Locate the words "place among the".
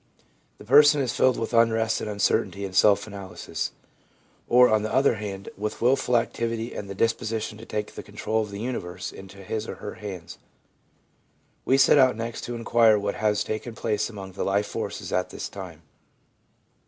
13.75-14.43